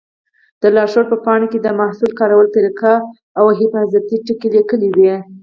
د 0.61 0.63
لارښود 0.75 1.05
په 1.11 1.17
پاڼو 1.25 1.47
کې 1.51 1.59
د 1.61 1.67
محصول 1.79 2.11
کارولو 2.19 2.53
طریقه 2.57 2.93
او 3.39 3.45
حفاظتي 3.59 4.17
ټکي 4.25 4.47
لیکلي 4.55 4.89
وي. 4.95 5.13